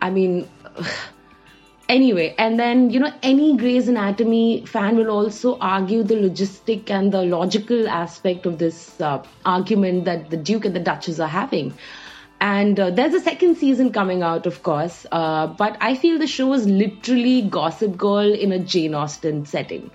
I 0.00 0.10
mean, 0.10 0.48
anyway 1.90 2.32
and 2.38 2.58
then 2.58 2.88
you 2.90 3.00
know 3.00 3.12
any 3.20 3.56
grey's 3.56 3.88
anatomy 3.88 4.64
fan 4.64 4.96
will 4.96 5.10
also 5.10 5.58
argue 5.58 6.04
the 6.04 6.14
logistic 6.14 6.88
and 6.88 7.12
the 7.12 7.22
logical 7.22 7.88
aspect 7.88 8.46
of 8.46 8.58
this 8.58 9.00
uh, 9.00 9.20
argument 9.44 10.04
that 10.04 10.30
the 10.30 10.36
duke 10.36 10.64
and 10.64 10.76
the 10.76 10.84
duchess 10.88 11.18
are 11.18 11.32
having 11.36 11.74
and 12.40 12.78
uh, 12.78 12.90
there's 12.90 13.12
a 13.12 13.20
second 13.20 13.56
season 13.56 13.90
coming 13.90 14.22
out 14.22 14.46
of 14.46 14.62
course 14.62 15.04
uh, 15.10 15.48
but 15.48 15.76
i 15.80 15.96
feel 15.96 16.16
the 16.20 16.28
show 16.28 16.52
is 16.52 16.64
literally 16.68 17.42
gossip 17.42 17.96
girl 17.96 18.38
in 18.46 18.52
a 18.52 18.60
jane 18.60 18.94
austen 18.94 19.44
setting 19.44 19.90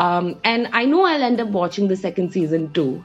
um, 0.00 0.34
and 0.42 0.68
i 0.72 0.84
know 0.84 1.04
i'll 1.04 1.22
end 1.22 1.40
up 1.40 1.48
watching 1.60 1.86
the 1.86 2.00
second 2.08 2.32
season 2.32 2.72
too 2.72 3.04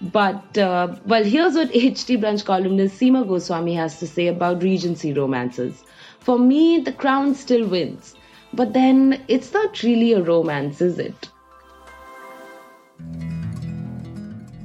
but 0.00 0.58
uh, 0.58 0.94
well 1.06 1.24
here's 1.24 1.54
what 1.54 1.68
ht 1.74 2.18
brunch 2.20 2.44
columnist 2.44 2.98
seema 3.00 3.26
goswami 3.26 3.74
has 3.74 3.98
to 3.98 4.06
say 4.06 4.28
about 4.28 4.62
regency 4.62 5.12
romances 5.12 5.84
for 6.20 6.38
me, 6.38 6.80
The 6.80 6.92
Crown 6.92 7.34
still 7.34 7.66
wins. 7.66 8.14
But 8.52 8.74
then 8.74 9.24
it's 9.28 9.52
not 9.52 9.82
really 9.82 10.12
a 10.12 10.22
romance, 10.22 10.80
is 10.80 10.98
it? 10.98 11.28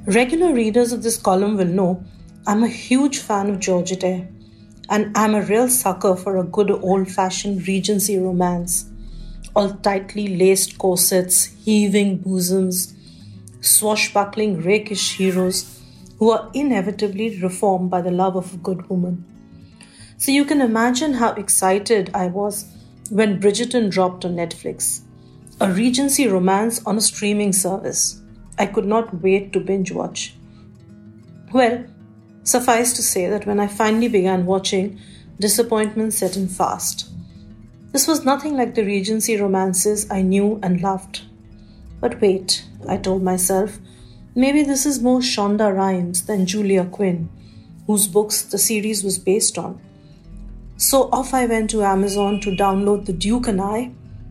Regular 0.04 0.52
readers 0.52 0.92
of 0.92 1.02
this 1.02 1.16
column 1.16 1.56
will 1.56 1.66
know 1.66 2.04
I'm 2.46 2.62
a 2.62 2.68
huge 2.68 3.18
fan 3.18 3.50
of 3.50 3.58
Georgette 3.58 4.30
and 4.88 5.16
I'm 5.16 5.34
a 5.34 5.42
real 5.42 5.68
sucker 5.68 6.14
for 6.14 6.36
a 6.36 6.44
good 6.44 6.70
old 6.70 7.10
fashioned 7.10 7.66
Regency 7.66 8.18
romance. 8.18 8.84
All 9.56 9.70
tightly 9.70 10.36
laced 10.36 10.78
corsets, 10.78 11.46
heaving 11.64 12.18
bosoms, 12.18 12.94
swashbuckling, 13.66 14.62
rakish 14.62 15.16
heroes 15.16 15.82
who 16.18 16.30
are 16.30 16.50
inevitably 16.54 17.38
reformed 17.40 17.90
by 17.90 18.00
the 18.00 18.10
love 18.10 18.36
of 18.36 18.54
a 18.54 18.58
good 18.58 18.88
woman. 18.88 19.24
So 20.18 20.32
you 20.32 20.44
can 20.44 20.60
imagine 20.60 21.14
how 21.14 21.32
excited 21.32 22.10
I 22.14 22.28
was 22.28 22.66
when 23.10 23.40
Bridgerton 23.40 23.90
dropped 23.90 24.24
on 24.24 24.34
Netflix. 24.34 25.02
A 25.60 25.70
Regency 25.70 26.26
romance 26.26 26.84
on 26.86 26.96
a 26.96 27.02
streaming 27.02 27.52
service. 27.52 28.22
I 28.58 28.66
could 28.66 28.86
not 28.86 29.22
wait 29.22 29.52
to 29.52 29.60
binge 29.60 29.92
watch. 29.92 30.34
Well, 31.52 31.84
suffice 32.44 32.94
to 32.94 33.02
say 33.02 33.28
that 33.28 33.46
when 33.46 33.60
I 33.60 33.66
finally 33.66 34.08
began 34.08 34.46
watching, 34.46 34.98
disappointment 35.38 36.14
set 36.14 36.36
in 36.36 36.48
fast. 36.48 37.10
This 37.92 38.08
was 38.08 38.24
nothing 38.24 38.56
like 38.56 38.74
the 38.74 38.84
Regency 38.84 39.36
romances 39.36 40.10
I 40.10 40.22
knew 40.22 40.58
and 40.62 40.80
loved. 40.80 41.22
But 42.06 42.20
wait, 42.20 42.64
I 42.88 42.98
told 42.98 43.24
myself, 43.24 43.80
maybe 44.32 44.62
this 44.62 44.86
is 44.86 45.02
more 45.02 45.18
Shonda 45.18 45.74
Rhimes 45.74 46.26
than 46.26 46.46
Julia 46.46 46.84
Quinn, 46.84 47.28
whose 47.88 48.06
books 48.06 48.42
the 48.42 48.58
series 48.58 49.02
was 49.02 49.18
based 49.18 49.58
on. 49.58 49.80
So 50.76 51.08
off 51.10 51.34
I 51.34 51.46
went 51.46 51.68
to 51.70 51.82
Amazon 51.82 52.40
to 52.42 52.50
download 52.50 53.06
The 53.06 53.12
Duke 53.12 53.48
and 53.48 53.60
I 53.60 53.90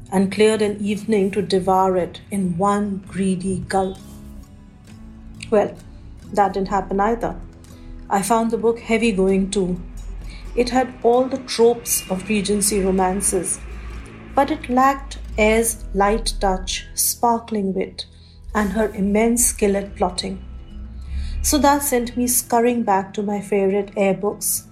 and 0.09 0.31
cleared 0.31 0.61
an 0.61 0.79
evening 0.79 1.31
to 1.31 1.41
devour 1.41 1.97
it 1.97 2.21
in 2.31 2.57
one 2.57 3.03
greedy 3.09 3.59
gulp. 3.67 3.97
Well, 5.51 5.75
that 6.31 6.53
didn't 6.53 6.69
happen 6.69 7.01
either. 7.01 7.35
I 8.09 8.21
found 8.21 8.51
the 8.51 8.57
book 8.57 8.79
heavy 8.79 9.11
going 9.11 9.51
too. 9.51 9.81
It 10.55 10.69
had 10.69 10.93
all 11.03 11.25
the 11.25 11.39
tropes 11.39 12.09
of 12.09 12.29
Regency 12.29 12.79
romances, 12.79 13.59
but 14.33 14.49
it 14.49 14.69
lacked 14.69 15.17
Heyer's 15.37 15.83
light 15.93 16.33
touch, 16.39 16.87
sparkling 16.93 17.73
wit, 17.73 18.05
and 18.53 18.71
her 18.71 18.89
immense 18.89 19.45
skill 19.45 19.75
at 19.75 19.95
plotting. 19.95 20.43
So 21.41 21.57
that 21.57 21.83
sent 21.83 22.15
me 22.15 22.27
scurrying 22.27 22.83
back 22.83 23.13
to 23.13 23.21
my 23.21 23.41
favorite 23.41 23.93
Heyer 23.95 24.19
books, 24.19 24.67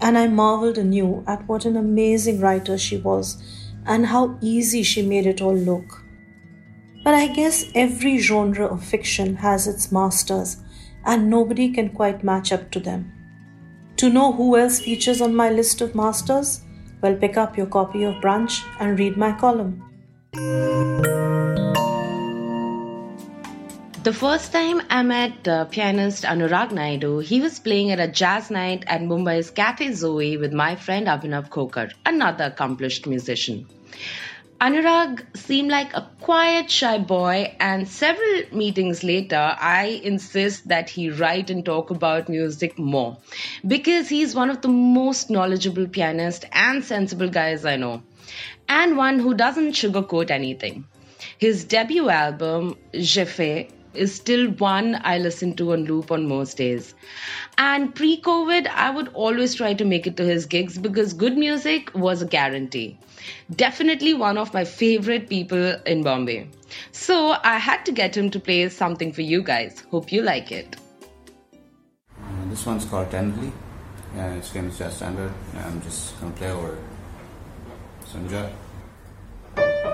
and 0.00 0.16
I 0.16 0.26
marveled 0.28 0.78
anew 0.78 1.24
at 1.26 1.46
what 1.46 1.64
an 1.64 1.76
amazing 1.76 2.40
writer 2.40 2.78
she 2.78 2.96
was 2.96 3.42
and 3.86 4.06
how 4.06 4.38
easy 4.40 4.82
she 4.82 5.02
made 5.02 5.26
it 5.26 5.40
all 5.40 5.54
look. 5.56 6.02
But 7.04 7.14
I 7.14 7.28
guess 7.28 7.64
every 7.74 8.18
genre 8.18 8.66
of 8.66 8.84
fiction 8.84 9.36
has 9.36 9.66
its 9.66 9.92
masters, 9.92 10.58
and 11.04 11.30
nobody 11.30 11.70
can 11.70 11.90
quite 11.90 12.24
match 12.24 12.52
up 12.52 12.70
to 12.72 12.80
them. 12.80 13.12
To 13.96 14.10
know 14.10 14.32
who 14.32 14.56
else 14.56 14.80
features 14.80 15.20
on 15.20 15.34
my 15.34 15.50
list 15.50 15.80
of 15.80 15.94
masters? 15.94 16.62
Well, 17.00 17.16
pick 17.16 17.36
up 17.36 17.56
your 17.56 17.66
copy 17.66 18.04
of 18.04 18.16
Brunch 18.16 18.64
and 18.80 18.98
read 18.98 19.16
my 19.16 19.32
column. 19.32 19.87
The 20.32 21.72
first 24.12 24.52
time 24.52 24.82
I 24.90 25.02
met 25.02 25.48
uh, 25.48 25.64
pianist 25.64 26.24
Anurag 26.24 26.70
Naidu, 26.70 27.20
he 27.20 27.40
was 27.40 27.58
playing 27.58 27.92
at 27.92 27.98
a 27.98 28.08
jazz 28.08 28.50
night 28.50 28.84
at 28.86 29.00
Mumbai's 29.00 29.50
Cafe 29.50 29.90
Zoe 29.92 30.36
with 30.36 30.52
my 30.52 30.76
friend 30.76 31.06
Abhinav 31.06 31.48
Khokar, 31.48 31.92
another 32.04 32.44
accomplished 32.44 33.06
musician. 33.06 33.66
Anurag 34.60 35.24
seemed 35.34 35.70
like 35.70 35.94
a 35.94 36.10
quiet, 36.20 36.70
shy 36.70 36.98
boy, 36.98 37.56
and 37.58 37.88
several 37.88 38.42
meetings 38.52 39.02
later, 39.02 39.56
I 39.58 40.00
insist 40.02 40.68
that 40.68 40.90
he 40.90 41.08
write 41.08 41.48
and 41.48 41.64
talk 41.64 41.90
about 41.90 42.28
music 42.28 42.78
more 42.78 43.16
because 43.66 44.10
he's 44.10 44.34
one 44.34 44.50
of 44.50 44.60
the 44.60 44.68
most 44.68 45.30
knowledgeable 45.30 45.86
pianists 45.86 46.44
and 46.52 46.84
sensible 46.84 47.30
guys 47.30 47.64
I 47.64 47.76
know, 47.76 48.02
and 48.68 48.96
one 48.96 49.18
who 49.18 49.34
doesn't 49.34 49.72
sugarcoat 49.72 50.30
anything. 50.30 50.86
His 51.38 51.64
debut 51.64 52.08
album, 52.08 52.76
Je 52.92 53.68
is 53.94 54.14
still 54.14 54.50
one 54.50 55.00
I 55.02 55.18
listen 55.18 55.54
to 55.56 55.72
on 55.72 55.84
loop 55.84 56.12
on 56.12 56.28
most 56.28 56.56
days. 56.56 56.94
And 57.56 57.94
pre 57.94 58.20
COVID, 58.20 58.66
I 58.68 58.90
would 58.90 59.08
always 59.14 59.54
try 59.54 59.74
to 59.74 59.84
make 59.84 60.06
it 60.06 60.16
to 60.18 60.24
his 60.24 60.46
gigs 60.46 60.78
because 60.78 61.12
good 61.12 61.36
music 61.36 61.90
was 61.94 62.22
a 62.22 62.26
guarantee. 62.26 62.98
Definitely 63.56 64.14
one 64.14 64.38
of 64.38 64.54
my 64.54 64.64
favorite 64.64 65.28
people 65.28 65.74
in 65.86 66.02
Bombay. 66.02 66.48
So 66.92 67.36
I 67.42 67.58
had 67.58 67.84
to 67.86 67.92
get 67.92 68.16
him 68.16 68.30
to 68.30 68.40
play 68.40 68.68
something 68.68 69.12
for 69.12 69.22
you 69.22 69.42
guys. 69.42 69.82
Hope 69.90 70.12
you 70.12 70.22
like 70.22 70.52
it. 70.52 70.76
Uh, 72.16 72.50
this 72.50 72.64
one's 72.64 72.84
called 72.84 73.10
Tenderly. 73.10 73.52
Yeah, 74.14 74.34
it's 74.34 74.50
famous 74.50 74.78
jazz 74.78 74.96
standard. 74.96 75.32
I'm 75.56 75.82
just 75.82 76.18
gonna 76.20 76.32
play 76.34 76.50
over 76.50 76.78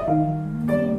it. 0.08 0.64
So 0.68 0.93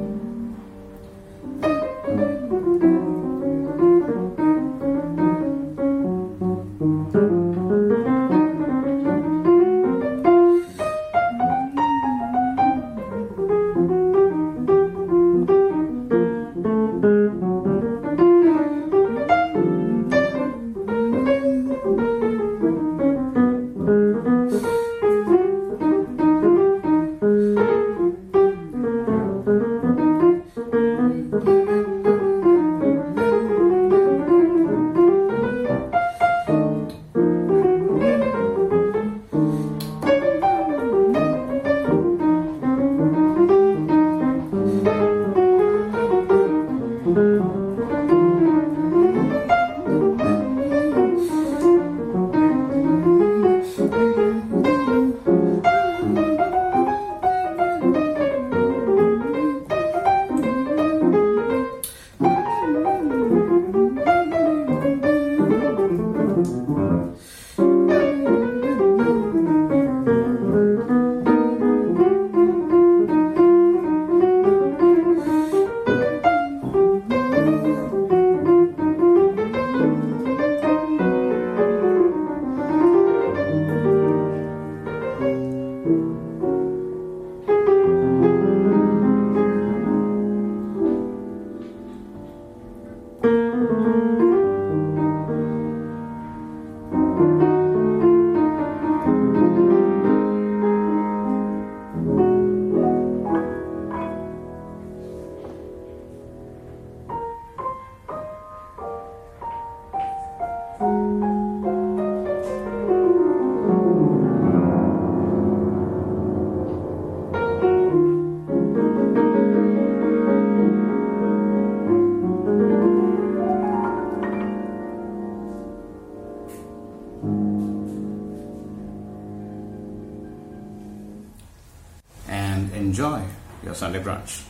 enjoy. 132.56 132.76
enjoy 132.76 133.22
your 133.64 133.76
Sunday 133.76 134.02
brunch. 134.02 134.44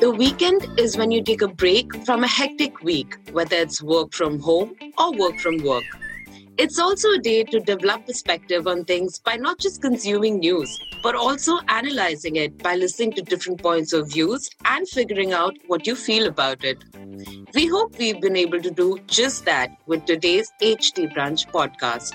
The 0.00 0.10
weekend 0.10 0.78
is 0.78 0.96
when 0.96 1.10
you 1.10 1.22
take 1.22 1.42
a 1.42 1.48
break 1.48 2.04
from 2.04 2.24
a 2.24 2.26
hectic 2.26 2.82
week, 2.82 3.16
whether 3.32 3.56
it's 3.56 3.82
work 3.82 4.12
from 4.12 4.38
home 4.38 4.76
or 4.98 5.12
work 5.12 5.38
from 5.40 5.64
work. 5.64 5.84
It's 6.56 6.78
also 6.78 7.10
a 7.10 7.18
day 7.18 7.42
to 7.42 7.58
develop 7.58 8.06
perspective 8.06 8.68
on 8.68 8.84
things 8.84 9.18
by 9.18 9.34
not 9.34 9.58
just 9.58 9.82
consuming 9.82 10.38
news, 10.38 10.80
but 11.02 11.16
also 11.16 11.58
analyzing 11.66 12.36
it 12.36 12.58
by 12.58 12.76
listening 12.76 13.10
to 13.14 13.22
different 13.22 13.60
points 13.60 13.92
of 13.92 14.12
views 14.12 14.48
and 14.64 14.88
figuring 14.88 15.32
out 15.32 15.56
what 15.66 15.84
you 15.84 15.96
feel 15.96 16.28
about 16.28 16.62
it. 16.62 16.78
We 17.54 17.66
hope 17.66 17.98
we've 17.98 18.20
been 18.20 18.36
able 18.36 18.60
to 18.62 18.70
do 18.70 19.00
just 19.08 19.44
that 19.46 19.76
with 19.86 20.04
today's 20.04 20.52
HT 20.62 21.12
Brunch 21.12 21.50
podcast. 21.50 22.12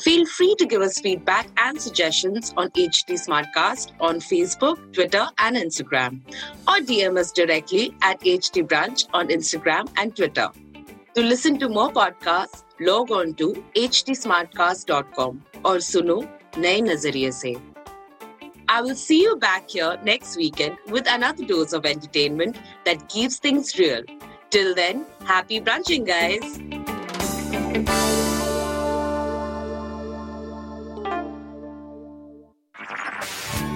Feel 0.00 0.26
free 0.26 0.56
to 0.58 0.66
give 0.66 0.82
us 0.82 0.98
feedback 0.98 1.46
and 1.56 1.80
suggestions 1.80 2.52
on 2.56 2.70
HT 2.70 3.12
Smartcast 3.24 3.92
on 4.00 4.18
Facebook, 4.18 4.92
Twitter, 4.92 5.28
and 5.38 5.56
Instagram, 5.56 6.22
or 6.66 6.84
DM 6.84 7.16
us 7.16 7.30
directly 7.30 7.94
at 8.02 8.20
HT 8.20 8.66
Brunch 8.66 9.06
on 9.12 9.28
Instagram 9.28 9.88
and 9.96 10.16
Twitter. 10.16 10.50
To 11.14 11.22
listen 11.22 11.58
to 11.58 11.68
more 11.68 11.92
podcasts, 11.92 12.62
log 12.79 13.11
on 13.11 13.33
to 13.35 13.53
htsmartcast.com 13.75 15.41
or 15.63 15.77
suno 15.91 16.17
नए 16.57 16.81
नजरिए 16.81 17.31
से 17.31 17.55
I 18.67 18.81
will 18.81 18.95
see 18.95 19.21
you 19.21 19.35
back 19.37 19.69
here 19.69 19.97
next 20.03 20.37
weekend 20.37 20.77
with 20.89 21.07
another 21.07 21.45
dose 21.45 21.73
of 21.73 21.85
entertainment 21.85 22.57
that 22.85 23.07
keeps 23.09 23.37
things 23.37 23.77
real. 23.77 24.01
Till 24.49 24.73
then, 24.73 25.05
happy 25.23 25.59
brunching, 25.59 26.03
guys. 26.03 26.59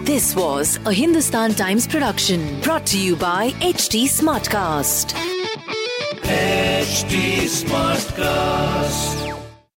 This 0.09 0.35
was 0.35 0.79
a 0.87 0.91
Hindustan 0.91 1.53
Times 1.53 1.85
production 1.85 2.59
brought 2.61 2.87
to 2.87 2.99
you 2.99 3.15
by 3.15 3.51
HT 3.61 4.05
Smartcast. 4.05 5.32
HT 6.84 7.48
Smartcast. 7.48 9.23